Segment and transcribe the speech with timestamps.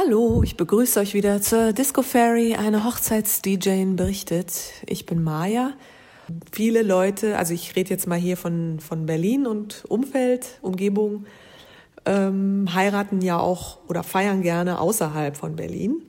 [0.00, 4.52] Hallo, ich begrüße euch wieder zur Disco Fairy, eine Hochzeits-DJ berichtet.
[4.86, 5.72] Ich bin Maja.
[6.52, 11.26] Viele Leute, also ich rede jetzt mal hier von, von Berlin und Umfeld, Umgebung,
[12.04, 16.00] ähm, heiraten ja auch oder feiern gerne außerhalb von Berlin.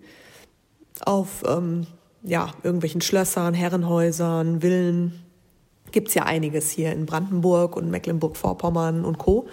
[1.03, 1.87] Auf ähm,
[2.21, 5.23] ja, irgendwelchen Schlössern, Herrenhäusern, Villen.
[5.91, 9.47] Gibt's ja einiges hier in Brandenburg und Mecklenburg-Vorpommern und Co.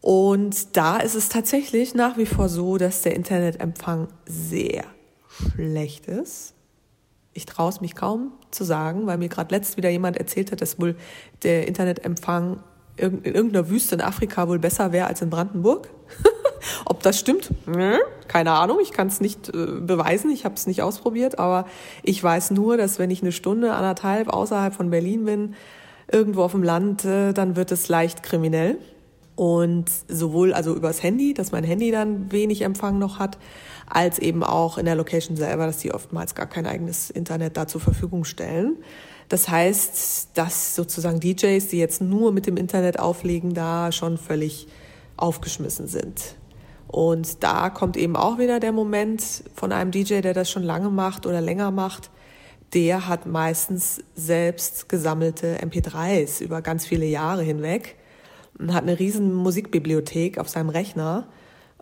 [0.00, 4.84] Und da ist es tatsächlich nach wie vor so, dass der Internetempfang sehr
[5.28, 6.54] schlecht ist.
[7.32, 10.62] Ich traue es mich kaum zu sagen, weil mir gerade letzt wieder jemand erzählt hat,
[10.62, 10.96] dass wohl
[11.42, 12.62] der Internetempfang
[12.96, 15.90] in irgendeiner Wüste in Afrika wohl besser wäre als in Brandenburg.
[16.86, 17.50] Ob das stimmt?
[18.28, 21.66] Keine Ahnung, ich kann es nicht äh, beweisen, ich habe es nicht ausprobiert, aber
[22.02, 25.54] ich weiß nur, dass wenn ich eine Stunde, anderthalb außerhalb von Berlin bin,
[26.10, 28.78] irgendwo auf dem Land, äh, dann wird es leicht kriminell.
[29.36, 33.36] Und sowohl also übers Handy, dass mein Handy dann wenig Empfang noch hat,
[33.86, 37.68] als eben auch in der Location selber, dass die oftmals gar kein eigenes Internet da
[37.68, 38.76] zur Verfügung stellen.
[39.28, 44.68] Das heißt, dass sozusagen DJs, die jetzt nur mit dem Internet auflegen, da schon völlig
[45.18, 46.36] aufgeschmissen sind.
[46.88, 49.22] Und da kommt eben auch wieder der Moment
[49.54, 52.10] von einem DJ, der das schon lange macht oder länger macht.
[52.72, 57.96] Der hat meistens selbst gesammelte MP3s über ganz viele Jahre hinweg
[58.58, 61.26] und hat eine riesen Musikbibliothek auf seinem Rechner.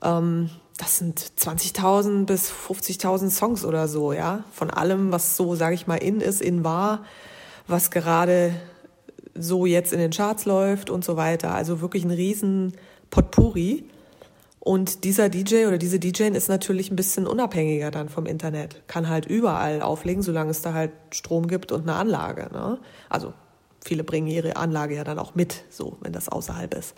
[0.03, 5.75] Ähm, das sind 20.000 bis 50.000 Songs oder so, ja, von allem, was so, sage
[5.75, 7.05] ich mal, in ist, in war,
[7.69, 8.55] was gerade
[9.34, 11.55] so jetzt in den Charts läuft und so weiter.
[11.55, 12.75] Also wirklich ein riesen
[13.11, 13.84] Potpourri.
[14.61, 18.83] Und dieser DJ oder diese DJ ist natürlich ein bisschen unabhängiger dann vom Internet.
[18.89, 22.48] Kann halt überall auflegen, solange es da halt Strom gibt und eine Anlage.
[22.52, 22.78] Ne?
[23.11, 23.34] Also
[23.84, 26.94] viele bringen ihre Anlage ja dann auch mit, so wenn das außerhalb ist.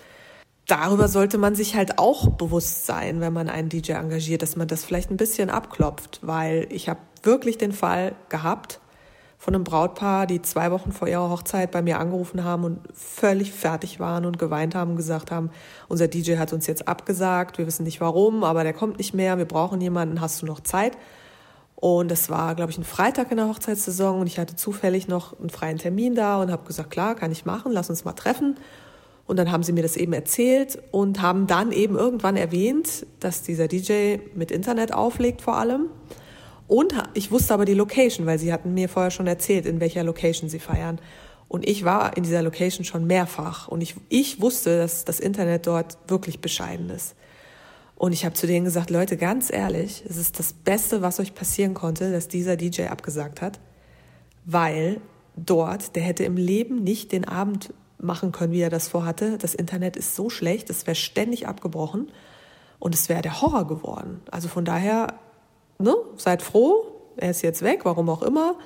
[0.67, 4.67] Darüber sollte man sich halt auch bewusst sein, wenn man einen DJ engagiert, dass man
[4.67, 8.81] das vielleicht ein bisschen abklopft, weil ich habe wirklich den Fall gehabt
[9.39, 13.53] von einem Brautpaar, die zwei Wochen vor ihrer Hochzeit bei mir angerufen haben und völlig
[13.53, 15.51] fertig waren und geweint haben und gesagt haben,
[15.89, 19.39] unser DJ hat uns jetzt abgesagt, wir wissen nicht warum, aber der kommt nicht mehr,
[19.39, 20.97] wir brauchen jemanden, hast du noch Zeit?
[21.77, 25.39] Und das war, glaube ich, ein Freitag in der Hochzeitssaison und ich hatte zufällig noch
[25.39, 28.57] einen freien Termin da und habe gesagt, klar, kann ich machen, lass uns mal treffen.
[29.27, 33.43] Und dann haben sie mir das eben erzählt und haben dann eben irgendwann erwähnt, dass
[33.43, 35.91] dieser DJ mit Internet auflegt vor allem.
[36.67, 40.03] Und ich wusste aber die Location, weil sie hatten mir vorher schon erzählt, in welcher
[40.03, 40.99] Location sie feiern.
[41.49, 45.67] Und ich war in dieser Location schon mehrfach und ich, ich wusste, dass das Internet
[45.67, 47.15] dort wirklich bescheiden ist.
[47.97, 51.35] Und ich habe zu denen gesagt, Leute, ganz ehrlich, es ist das Beste, was euch
[51.35, 53.59] passieren konnte, dass dieser DJ abgesagt hat,
[54.45, 55.01] weil
[55.35, 59.39] dort, der hätte im Leben nicht den Abend machen können, wie er das vorhatte.
[59.39, 62.13] Das Internet ist so schlecht, es wäre ständig abgebrochen
[62.79, 64.21] und es wäre der Horror geworden.
[64.31, 65.15] Also von daher,
[65.79, 66.85] ne, seid froh,
[67.17, 68.57] er ist jetzt weg, warum auch immer.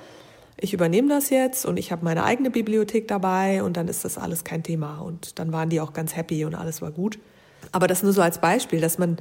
[0.59, 4.17] Ich übernehme das jetzt und ich habe meine eigene Bibliothek dabei und dann ist das
[4.17, 4.99] alles kein Thema.
[4.99, 7.17] Und dann waren die auch ganz happy und alles war gut.
[7.71, 9.17] Aber das nur so als Beispiel, dass man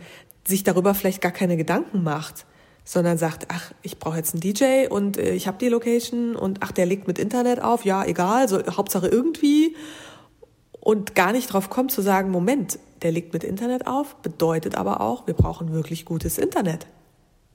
[0.46, 2.46] sich darüber vielleicht gar keine Gedanken macht,
[2.84, 6.58] sondern sagt, ach, ich brauche jetzt einen DJ und äh, ich habe die Location und
[6.62, 9.76] ach, der legt mit Internet auf, ja, egal, so Hauptsache irgendwie
[10.80, 15.00] und gar nicht drauf kommt zu sagen, Moment, der legt mit Internet auf, bedeutet aber
[15.00, 16.86] auch, wir brauchen wirklich gutes Internet.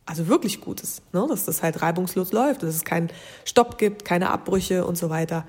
[0.05, 1.25] Also wirklich gutes, ne?
[1.27, 3.09] dass das halt reibungslos läuft, dass es keinen
[3.43, 5.45] Stopp gibt, keine Abbrüche und so weiter.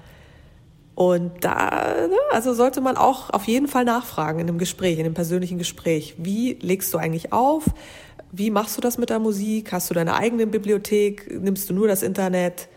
[0.97, 5.05] Und da, ne, also sollte man auch auf jeden Fall nachfragen in einem Gespräch, in
[5.05, 6.15] einem persönlichen Gespräch.
[6.17, 7.65] Wie legst du eigentlich auf?
[8.33, 9.73] Wie machst du das mit der Musik?
[9.73, 11.39] Hast du deine eigene Bibliothek?
[11.39, 12.69] Nimmst du nur das Internet?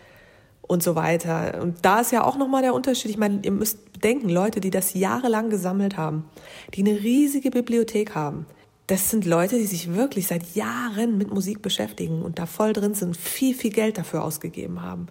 [0.60, 1.60] Und so weiter.
[1.62, 3.10] Und da ist ja auch nochmal der Unterschied.
[3.10, 6.26] Ich meine, ihr müsst bedenken, Leute, die das jahrelang gesammelt haben,
[6.74, 8.46] die eine riesige Bibliothek haben,
[8.86, 12.94] das sind Leute, die sich wirklich seit Jahren mit Musik beschäftigen und da voll drin
[12.94, 15.06] sind, viel, viel Geld dafür ausgegeben haben.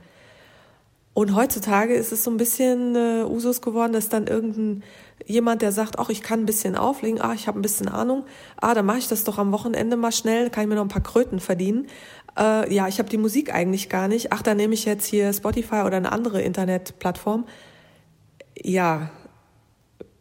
[1.20, 4.84] Und heutzutage ist es so ein bisschen äh, Usus geworden, dass dann irgendein
[5.26, 8.24] jemand, der sagt, ach, ich kann ein bisschen auflegen, ah, ich habe ein bisschen Ahnung,
[8.56, 10.88] ah, dann mache ich das doch am Wochenende mal schnell, kann ich mir noch ein
[10.88, 11.88] paar Kröten verdienen.
[12.38, 14.32] Äh, ja, ich habe die Musik eigentlich gar nicht.
[14.32, 17.46] Ach, dann nehme ich jetzt hier Spotify oder eine andere Internetplattform.
[18.56, 19.10] Ja,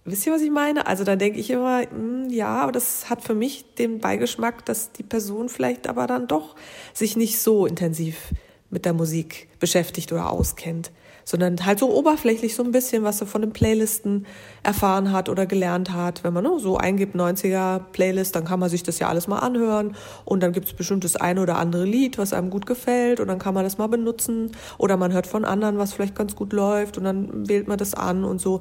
[0.05, 0.89] wisst ihr, was ich meine?
[0.89, 4.65] Also da denke ich immer, mh, hm, ja, aber das hat für mich den Beigeschmack,
[4.65, 6.57] dass die Person vielleicht aber dann doch
[6.93, 8.33] sich nicht so intensiv
[8.71, 10.91] mit der Musik beschäftigt oder auskennt,
[11.25, 14.27] sondern halt so oberflächlich so ein bisschen, was er von den Playlisten
[14.63, 16.25] erfahren hat oder gelernt hat.
[16.25, 19.39] Wenn man ne, so eingibt 90er Playlist, dann kann man sich das ja alles mal
[19.39, 23.21] anhören und dann gibt es bestimmt das eine oder andere Lied, was einem gut gefällt
[23.21, 26.35] und dann kann man das mal benutzen oder man hört von anderen, was vielleicht ganz
[26.37, 28.61] gut läuft und dann wählt man das an und so.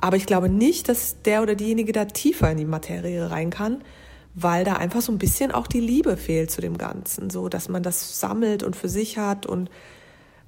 [0.00, 3.82] Aber ich glaube nicht, dass der oder diejenige da tiefer in die Materie rein kann,
[4.34, 7.68] weil da einfach so ein bisschen auch die Liebe fehlt zu dem Ganzen, so dass
[7.68, 9.70] man das sammelt und für sich hat und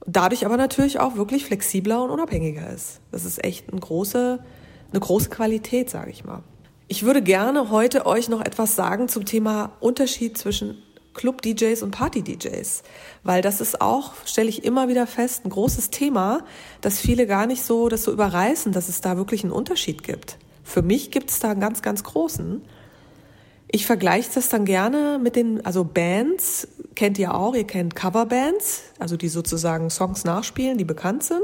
[0.07, 3.01] dadurch aber natürlich auch wirklich flexibler und unabhängiger ist.
[3.11, 4.39] Das ist echt eine große,
[4.91, 6.43] eine große Qualität, sage ich mal.
[6.89, 10.83] Ich würde gerne heute euch noch etwas sagen zum Thema Unterschied zwischen
[11.15, 12.83] Club-DJs und Party-DJs,
[13.23, 16.45] weil das ist auch, stelle ich immer wieder fest, ein großes Thema,
[16.81, 20.39] dass viele gar nicht so das so überreißen, dass es da wirklich einen Unterschied gibt.
[20.63, 22.63] Für mich gibt es da einen ganz, ganz großen.
[23.73, 28.83] Ich vergleiche das dann gerne mit den, also Bands, kennt ihr auch, ihr kennt Coverbands,
[28.99, 31.43] also die sozusagen Songs nachspielen, die bekannt sind.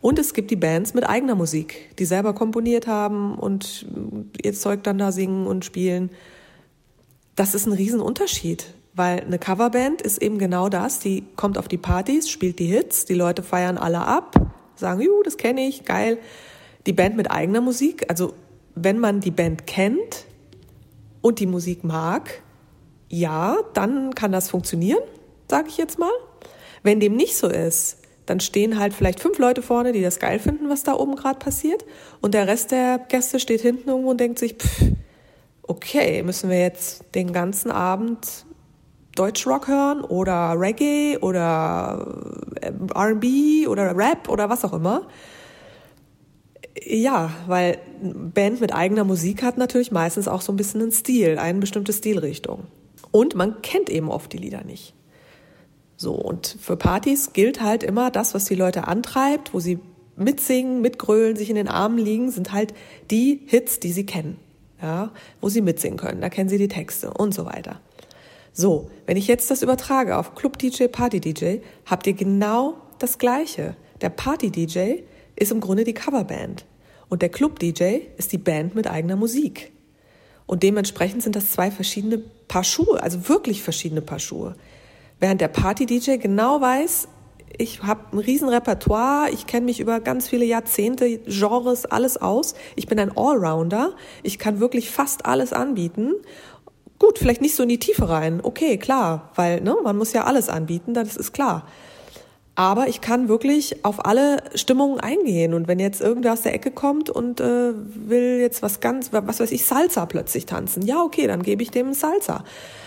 [0.00, 3.86] Und es gibt die Bands mit eigener Musik, die selber komponiert haben und
[4.42, 6.10] ihr Zeug dann da singen und spielen
[7.36, 11.78] das ist ein Riesenunterschied, weil eine Coverband ist eben genau das, die kommt auf die
[11.78, 14.34] Partys, spielt die Hits, die Leute feiern alle ab,
[14.76, 16.18] sagen, juh, das kenne ich, geil.
[16.86, 18.34] Die Band mit eigener Musik, also
[18.74, 20.26] wenn man die Band kennt
[21.24, 22.42] und die Musik mag,
[23.08, 25.00] ja, dann kann das funktionieren,
[25.50, 26.12] sage ich jetzt mal.
[26.82, 30.38] Wenn dem nicht so ist, dann stehen halt vielleicht fünf Leute vorne, die das geil
[30.38, 31.82] finden, was da oben gerade passiert,
[32.20, 34.82] und der Rest der Gäste steht hinten irgendwo und denkt sich, pff,
[35.62, 38.44] okay, müssen wir jetzt den ganzen Abend
[39.16, 42.06] Deutschrock hören oder Reggae oder
[42.60, 45.08] äh, RB oder Rap oder was auch immer.
[46.82, 51.38] Ja, weil Band mit eigener Musik hat natürlich meistens auch so ein bisschen einen Stil,
[51.38, 52.64] eine bestimmte Stilrichtung.
[53.10, 54.94] Und man kennt eben oft die Lieder nicht.
[55.96, 59.78] So, und für Partys gilt halt immer das, was die Leute antreibt, wo sie
[60.16, 62.74] mitsingen, mitgrölen, sich in den Armen liegen, sind halt
[63.10, 64.38] die Hits, die sie kennen
[64.84, 65.10] ja,
[65.40, 66.20] wo sie mitsingen können.
[66.20, 67.80] Da kennen sie die Texte und so weiter.
[68.52, 71.56] So, wenn ich jetzt das übertrage auf Club DJ, Party DJ,
[71.86, 73.76] habt ihr genau das Gleiche.
[74.00, 75.02] Der Party DJ
[75.36, 76.64] ist im Grunde die Coverband
[77.08, 79.72] und der Club DJ ist die Band mit eigener Musik.
[80.46, 84.56] Und dementsprechend sind das zwei verschiedene Paar Schuhe, also wirklich verschiedene Paar Schuhe.
[85.20, 87.08] Während der Party DJ genau weiß,
[87.56, 92.54] ich habe ein riesen Repertoire, ich kenne mich über ganz viele Jahrzehnte, Genres, alles aus.
[92.74, 96.14] Ich bin ein Allrounder, ich kann wirklich fast alles anbieten.
[96.98, 100.24] Gut, vielleicht nicht so in die Tiefe rein, okay, klar, weil ne, man muss ja
[100.24, 101.66] alles anbieten, das ist klar.
[102.56, 105.54] Aber ich kann wirklich auf alle Stimmungen eingehen.
[105.54, 109.40] Und wenn jetzt irgendwer aus der Ecke kommt und äh, will jetzt was ganz, was
[109.40, 112.44] weiß ich, Salsa plötzlich tanzen, ja, okay, dann gebe ich dem Salsa.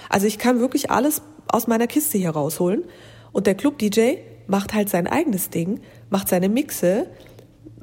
[0.10, 2.86] Also ich kann wirklich alles aus meiner Kiste hier rausholen.
[3.34, 4.16] Und der Club-DJ,
[4.48, 7.08] macht halt sein eigenes Ding, macht seine Mixe,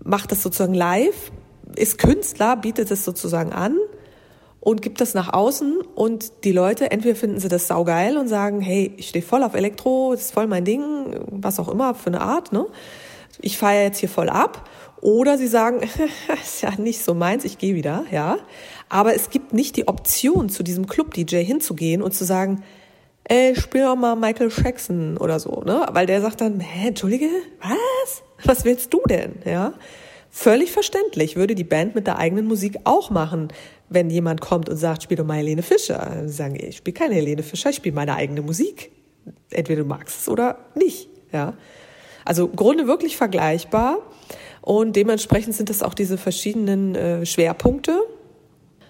[0.02, 1.30] macht das sozusagen live,
[1.76, 3.76] ist Künstler, bietet es sozusagen an
[4.64, 8.62] und gibt das nach außen und die Leute, entweder finden sie das saugeil und sagen,
[8.62, 12.06] hey, ich stehe voll auf Elektro, das ist voll mein Ding, was auch immer für
[12.06, 12.66] eine Art, ne?
[13.40, 14.69] Ich feiere jetzt hier voll ab.
[15.02, 15.81] Oder sie sagen,
[16.43, 18.38] ist ja nicht so meins, ich gehe wieder, ja.
[18.88, 22.62] Aber es gibt nicht die Option, zu diesem Club-DJ hinzugehen und zu sagen,
[23.25, 25.87] ey, spiel doch mal Michael Jackson oder so, ne?
[25.93, 27.28] Weil der sagt dann, hä, entschuldige,
[27.61, 28.22] was?
[28.46, 29.75] Was willst du denn, ja?
[30.36, 33.52] Völlig verständlich, würde die Band mit der eigenen Musik auch machen,
[33.88, 36.25] wenn jemand kommt und sagt, spiel doch mal Helene Fischer.
[36.26, 38.90] Sie sagen, ich spiele keine Helene Fischer, ich spiele meine eigene Musik.
[39.50, 41.54] Entweder du magst es oder nicht, ja?
[42.25, 43.98] Also im Grunde wirklich vergleichbar
[44.60, 47.96] und dementsprechend sind es auch diese verschiedenen äh, Schwerpunkte,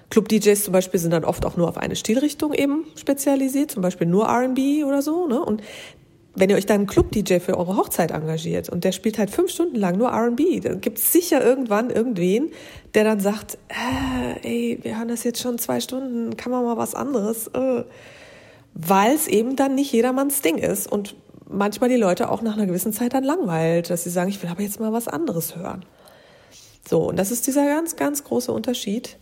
[0.08, 4.06] Club-DJs zum Beispiel sind dann oft auch nur auf eine Stilrichtung eben spezialisiert, zum Beispiel
[4.06, 5.26] nur R&B oder so.
[5.26, 5.44] Ne?
[5.44, 5.62] Und
[6.34, 9.50] wenn ihr euch dann einen Club-DJ für eure Hochzeit engagiert und der spielt halt fünf
[9.50, 12.50] Stunden lang nur R&B, dann gibt es sicher irgendwann irgendwen,
[12.94, 16.76] der dann sagt, äh, ey, wir hören das jetzt schon zwei Stunden, kann man mal
[16.76, 17.48] was anderes?
[17.48, 17.84] Äh.
[18.74, 21.14] Weil es eben dann nicht jedermanns Ding ist und
[21.48, 24.50] manchmal die Leute auch nach einer gewissen Zeit dann langweilt, dass sie sagen, ich will
[24.50, 25.84] aber jetzt mal was anderes hören.
[26.88, 29.16] So, und das ist dieser ganz, ganz große Unterschied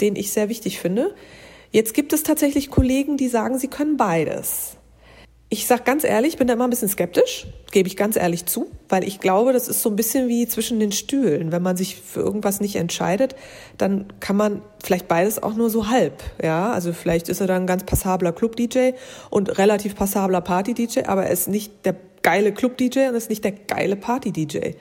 [0.00, 1.14] den ich sehr wichtig finde.
[1.70, 4.77] Jetzt gibt es tatsächlich Kollegen, die sagen, sie können beides.
[5.50, 8.44] Ich sage ganz ehrlich, ich bin da immer ein bisschen skeptisch, gebe ich ganz ehrlich
[8.44, 11.52] zu, weil ich glaube, das ist so ein bisschen wie zwischen den Stühlen.
[11.52, 13.34] Wenn man sich für irgendwas nicht entscheidet,
[13.78, 16.22] dann kann man vielleicht beides auch nur so halb.
[16.42, 18.90] Ja, also vielleicht ist er dann ein ganz passabler Club-DJ
[19.30, 23.52] und relativ passabler Party-DJ, aber er ist nicht der geile Club-DJ und ist nicht der
[23.52, 24.74] geile Party-DJ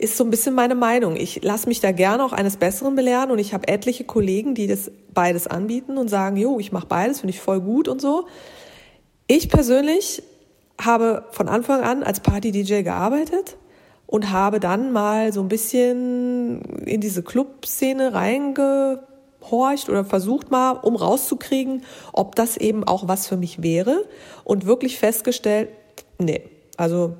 [0.00, 1.16] ist so ein bisschen meine Meinung.
[1.16, 4.68] Ich lasse mich da gerne auch eines Besseren belehren und ich habe etliche Kollegen, die
[4.68, 8.28] das beides anbieten und sagen, jo, ich mache beides, finde ich voll gut und so.
[9.30, 10.22] Ich persönlich
[10.80, 13.58] habe von Anfang an als Party-DJ gearbeitet
[14.06, 20.96] und habe dann mal so ein bisschen in diese Club-Szene reingehorcht oder versucht mal, um
[20.96, 24.06] rauszukriegen, ob das eben auch was für mich wäre
[24.44, 25.68] und wirklich festgestellt,
[26.18, 26.42] nee,
[26.78, 27.14] also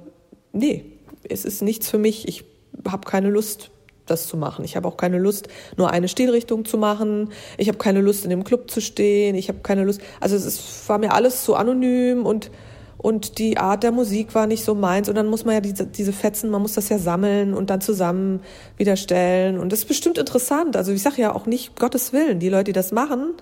[0.55, 0.87] nee,
[1.29, 2.27] es ist nichts für mich.
[2.27, 2.45] Ich
[2.88, 3.71] habe keine Lust,
[4.11, 4.65] das zu machen.
[4.65, 7.31] Ich habe auch keine Lust, nur eine Stilrichtung zu machen.
[7.57, 9.35] Ich habe keine Lust, in dem Club zu stehen.
[9.35, 10.00] Ich habe keine Lust.
[10.21, 12.50] Also es ist, war mir alles zu anonym und
[12.99, 15.09] und die Art der Musik war nicht so meins.
[15.09, 17.81] Und dann muss man ja diese, diese Fetzen, man muss das ja sammeln und dann
[17.81, 18.41] zusammen
[18.77, 19.61] wieder stellen.
[19.61, 20.77] Und das ist bestimmt interessant.
[20.77, 22.41] Also ich sage ja auch nicht Gottes Willen.
[22.41, 23.35] Die Leute, die das machen,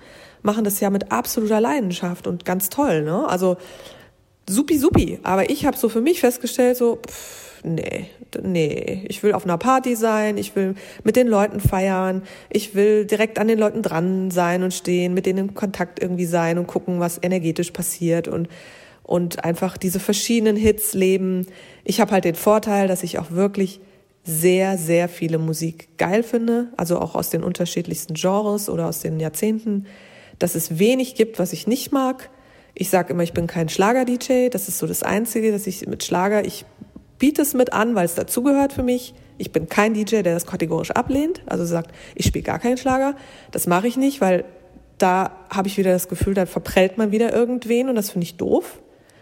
[0.43, 3.03] machen das ja mit absoluter Leidenschaft und ganz toll.
[3.03, 3.27] Ne?
[3.27, 3.57] Also
[4.47, 5.21] supi supi.
[5.23, 8.07] Aber ich habe so für mich festgestellt, so pff, nee,
[8.43, 13.05] nee, ich will auf einer Party sein, ich will mit den Leuten feiern, ich will
[13.05, 16.67] direkt an den Leuten dran sein und stehen, mit denen in Kontakt irgendwie sein und
[16.67, 18.49] gucken, was energetisch passiert und
[19.07, 21.47] und einfach diese verschiedenen Hits leben.
[21.85, 23.81] Ich habe halt den Vorteil, dass ich auch wirklich
[24.25, 29.21] sehr, sehr viele Musik geil finde, also auch aus den unterschiedlichsten Genres oder aus den
[29.21, 29.87] Jahrzehnten,
[30.41, 32.29] dass es wenig gibt, was ich nicht mag.
[32.75, 36.03] Ich sage immer, ich bin kein Schlager-DJ, das ist so das Einzige, dass ich mit
[36.03, 36.65] Schlager, ich
[37.19, 39.15] biete es mit an, weil es dazugehört für mich.
[39.39, 43.15] Ich bin kein DJ, der das kategorisch ablehnt, also sagt, ich spiele gar keinen Schlager.
[43.51, 44.45] Das mache ich nicht, weil
[44.99, 48.37] da habe ich wieder das Gefühl, da verprellt man wieder irgendwen und das finde ich
[48.37, 48.79] doof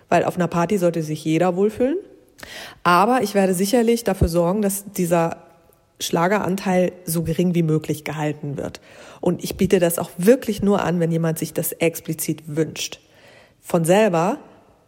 [0.08, 1.98] weil auf einer Party sollte sich jeder wohlfühlen.
[2.84, 5.38] Aber ich werde sicherlich dafür sorgen, dass dieser
[6.00, 8.80] Schlageranteil so gering wie möglich gehalten wird.
[9.20, 13.00] Und ich biete das auch wirklich nur an, wenn jemand sich das explizit wünscht.
[13.60, 14.38] Von selber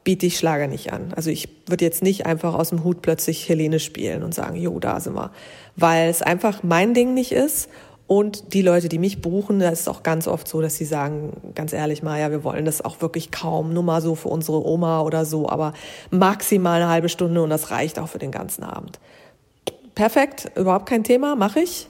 [0.06, 1.12] biete ich Schlager nicht an.
[1.16, 4.78] Also ich würde jetzt nicht einfach aus dem Hut plötzlich Helene spielen und sagen, jo,
[4.78, 5.32] da sind wir.
[5.74, 7.68] Weil es einfach mein Ding nicht ist
[8.06, 10.84] und die Leute, die mich buchen, da ist es auch ganz oft so, dass sie
[10.84, 14.64] sagen, ganz ehrlich, Maja, wir wollen das auch wirklich kaum, nur mal so für unsere
[14.64, 15.72] Oma oder so, aber
[16.12, 19.00] maximal eine halbe Stunde und das reicht auch für den ganzen Abend.
[19.96, 21.88] Perfekt, überhaupt kein Thema, mache ich.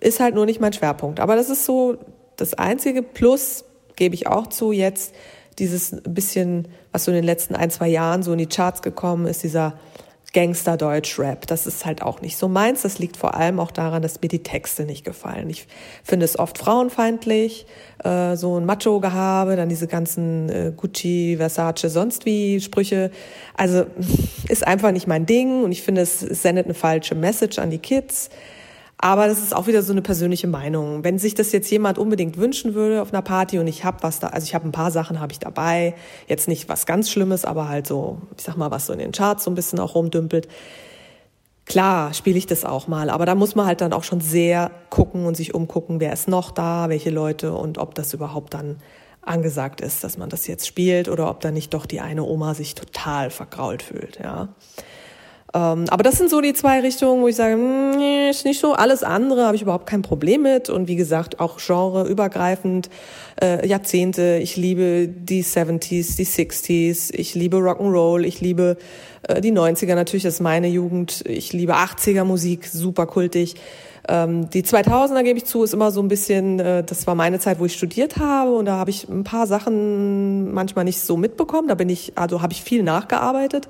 [0.00, 1.20] Ist halt nur nicht mein Schwerpunkt.
[1.20, 1.96] Aber das ist so
[2.36, 3.64] das einzige Plus,
[3.94, 5.14] gebe ich auch zu, jetzt
[5.58, 9.26] dieses bisschen, was so in den letzten ein, zwei Jahren so in die Charts gekommen
[9.26, 9.74] ist, dieser
[10.32, 11.46] Gangster-Deutsch-Rap.
[11.46, 12.82] Das ist halt auch nicht so meins.
[12.82, 15.50] Das liegt vor allem auch daran, dass mir die Texte nicht gefallen.
[15.50, 15.66] Ich
[16.02, 17.66] finde es oft frauenfeindlich,
[18.02, 23.10] äh, so ein Macho-Gehabe, dann diese ganzen äh, Gucci, Versace, sonst wie Sprüche.
[23.54, 23.84] Also
[24.48, 27.70] ist einfach nicht mein Ding und ich finde, es, es sendet eine falsche Message an
[27.70, 28.30] die Kids.
[29.04, 31.02] Aber das ist auch wieder so eine persönliche Meinung.
[31.02, 34.20] Wenn sich das jetzt jemand unbedingt wünschen würde auf einer Party und ich habe was
[34.20, 35.96] da, also ich habe ein paar Sachen habe ich dabei,
[36.28, 39.10] jetzt nicht was ganz Schlimmes, aber halt so, ich sag mal, was so in den
[39.10, 40.46] Charts so ein bisschen auch rumdümpelt.
[41.66, 44.70] Klar, spiele ich das auch mal, aber da muss man halt dann auch schon sehr
[44.88, 48.76] gucken und sich umgucken, wer ist noch da, welche Leute und ob das überhaupt dann
[49.20, 52.54] angesagt ist, dass man das jetzt spielt oder ob da nicht doch die eine Oma
[52.54, 54.50] sich total vergrault fühlt, ja.
[55.54, 58.72] Ähm, aber das sind so die zwei Richtungen, wo ich sage, hm, ist nicht so.
[58.72, 60.70] Alles andere habe ich überhaupt kein Problem mit.
[60.70, 62.88] Und wie gesagt, auch genreübergreifend,
[63.40, 64.38] äh, Jahrzehnte.
[64.42, 67.12] Ich liebe die 70s, die 60s.
[67.12, 68.22] Ich liebe Rock'n'Roll.
[68.24, 68.78] Ich liebe
[69.28, 71.22] äh, die 90er natürlich, das ist meine Jugend.
[71.26, 73.56] Ich liebe 80er Musik, super kultig.
[74.08, 77.38] Ähm, die 2000er gebe ich zu, ist immer so ein bisschen, äh, das war meine
[77.38, 81.16] Zeit, wo ich studiert habe und da habe ich ein paar Sachen manchmal nicht so
[81.16, 81.68] mitbekommen.
[81.68, 83.68] Da bin ich, also habe ich viel nachgearbeitet.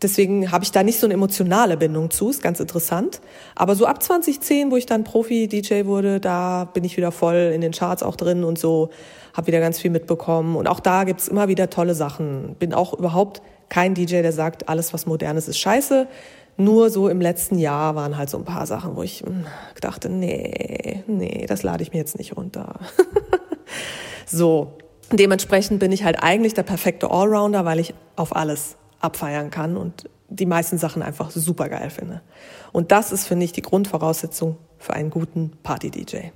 [0.00, 3.20] Deswegen habe ich da nicht so eine emotionale Bindung zu, ist ganz interessant.
[3.56, 7.60] Aber so ab 2010, wo ich dann Profi-DJ wurde, da bin ich wieder voll in
[7.60, 8.90] den Charts auch drin und so,
[9.34, 10.54] habe wieder ganz viel mitbekommen.
[10.54, 12.54] Und auch da gibt's immer wieder tolle Sachen.
[12.60, 16.06] Bin auch überhaupt kein DJ, der sagt, alles, was modernes ist scheiße.
[16.56, 19.46] Nur so im letzten Jahr waren halt so ein paar Sachen, wo ich hm,
[19.80, 22.80] dachte, nee, nee, das lade ich mir jetzt nicht runter.
[24.26, 24.74] so,
[25.12, 30.08] dementsprechend bin ich halt eigentlich der perfekte Allrounder, weil ich auf alles abfeiern kann und
[30.28, 32.20] die meisten Sachen einfach super geil finde.
[32.72, 36.30] Und das ist, finde ich, die Grundvoraussetzung für einen guten Party-DJ.